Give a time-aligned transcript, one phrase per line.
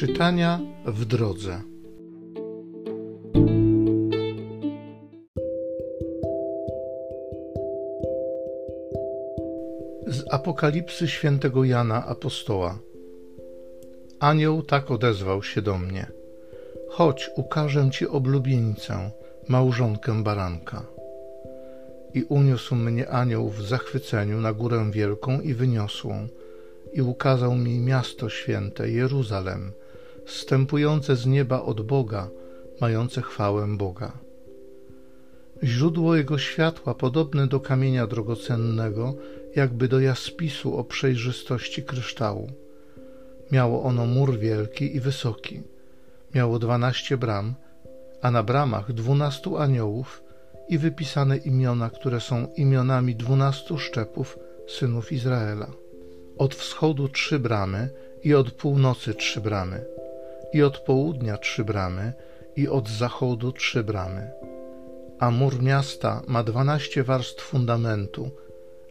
[0.00, 1.60] Czytania w drodze.
[10.06, 12.78] Z Apokalipsy świętego Jana Apostoła.
[14.20, 16.06] Anioł tak odezwał się do mnie:
[16.88, 19.10] Chodź, ukażę ci oblubienicę,
[19.48, 20.86] małżonkę baranka.
[22.14, 26.28] I uniósł mnie anioł w zachwyceniu na górę wielką i wyniosłą,
[26.92, 29.72] i ukazał mi miasto święte, Jeruzalem,
[30.30, 32.28] wstępujące z nieba od Boga,
[32.80, 34.12] mające chwałę Boga.
[35.62, 39.14] Źródło jego światła podobne do kamienia drogocennego,
[39.56, 42.50] jakby do jaspisu o przejrzystości kryształu.
[43.52, 45.62] Miało ono mur wielki i wysoki.
[46.34, 47.54] Miało dwanaście bram,
[48.22, 50.22] a na bramach dwunastu aniołów
[50.68, 54.38] i wypisane imiona, które są imionami dwunastu szczepów
[54.68, 55.70] synów Izraela.
[56.38, 57.90] Od wschodu trzy bramy
[58.24, 59.84] i od północy trzy bramy,
[60.52, 62.12] i od południa trzy bramy
[62.56, 64.30] i od zachodu trzy bramy.
[65.18, 68.30] A mur miasta ma dwanaście warstw fundamentu,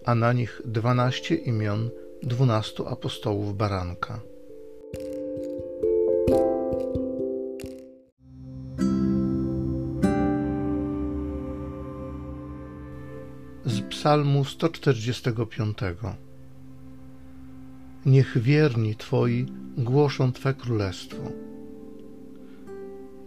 [0.06, 1.90] a na nich dwanaście imion
[2.24, 4.20] dwunastu apostołów baranka.
[13.66, 15.78] Z Psalmu 145
[18.06, 19.46] Niech wierni Twoi
[19.78, 21.24] głoszą Twe królestwo.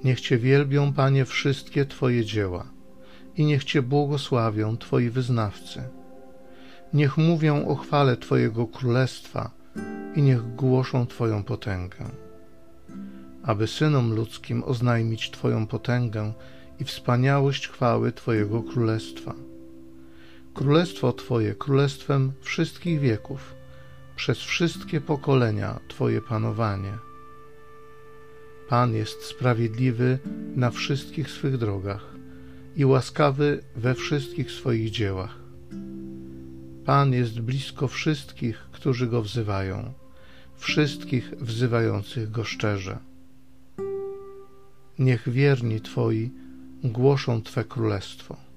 [0.05, 2.67] Niech Cię wielbią, Panie, wszystkie Twoje dzieła
[3.37, 5.83] i niech Cię błogosławią Twoi wyznawcy.
[6.95, 9.51] Niech mówią o chwale Twojego królestwa
[10.17, 12.11] i niech głoszą Twoją potęgę.
[13.43, 16.33] Aby synom ludzkim oznajmić Twoją potęgę
[16.81, 19.35] i wspaniałość chwały Twojego królestwa.
[20.55, 23.62] Królestwo Twoje królestwem wszystkich wieków
[24.17, 26.99] przez wszystkie pokolenia Twoje panowanie.
[28.69, 30.19] Pan jest sprawiedliwy
[30.57, 32.15] na wszystkich swych drogach
[32.77, 35.39] i łaskawy we wszystkich swoich dziełach.
[36.85, 39.93] Pan jest blisko wszystkich, którzy go wzywają,
[40.57, 42.99] wszystkich wzywających go szczerze.
[44.99, 46.31] Niech wierni Twoi
[46.85, 48.52] głoszą Twe królestwo.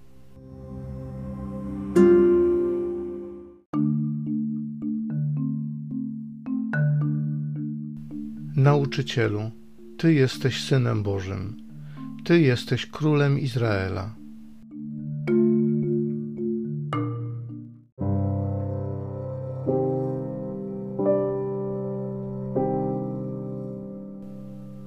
[8.66, 9.52] Nauczycielu,
[9.98, 11.58] Ty jesteś Synem Bożym,
[12.24, 14.16] Ty jesteś Królem Izraela.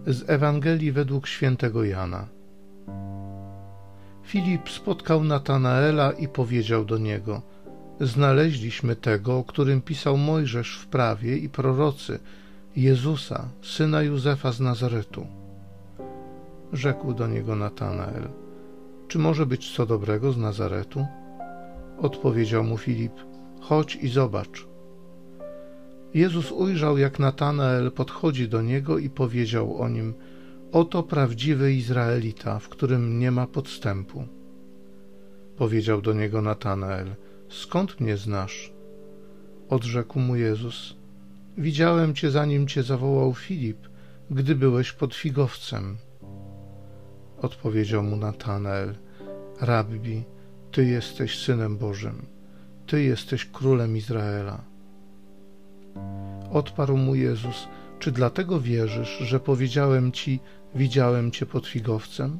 [0.06, 2.28] Z Ewangelii według świętego Jana.
[4.24, 7.42] Filip spotkał Natanaela i powiedział do niego:
[8.00, 12.18] Znaleźliśmy tego, o którym pisał Mojżesz w prawie i prorocy
[12.78, 15.26] Jezusa, syna Józefa z Nazaretu.
[16.72, 18.28] Rzekł do niego Natanael:
[19.08, 21.06] Czy może być co dobrego z Nazaretu?
[21.98, 23.12] Odpowiedział mu Filip:
[23.60, 24.66] Chodź i zobacz.
[26.14, 30.14] Jezus ujrzał, jak Natanael podchodzi do niego i powiedział o nim:
[30.72, 34.24] Oto prawdziwy Izraelita, w którym nie ma podstępu.
[35.56, 37.14] Powiedział do niego Natanael:
[37.48, 38.72] Skąd mnie znasz?
[39.68, 40.97] Odrzekł mu Jezus:
[41.58, 43.88] Widziałem cię, zanim cię zawołał Filip,
[44.30, 45.96] gdy byłeś pod figowcem.
[47.42, 48.94] Odpowiedział mu Natanael:
[49.60, 50.24] Rabbi,
[50.72, 52.26] ty jesteś synem Bożym,
[52.86, 54.64] ty jesteś królem Izraela.
[56.52, 60.40] Odparł mu Jezus: Czy dlatego wierzysz, że powiedziałem ci,
[60.75, 62.38] widziałem cię pod figowcem?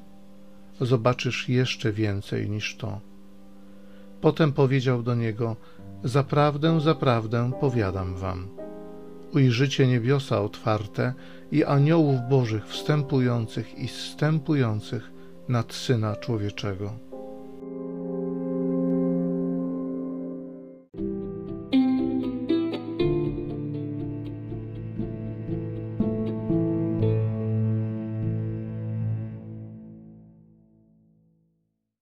[0.81, 3.01] Zobaczysz jeszcze więcej niż to.
[4.21, 5.57] Potem powiedział do niego:
[6.05, 8.68] Zaprawdę, zaprawdę powiadam wam
[9.35, 11.15] ujrzycie niebiosa otwarte
[11.53, 15.11] i aniołów bożych wstępujących i zstępujących
[15.49, 17.08] nad Syna Człowieczego.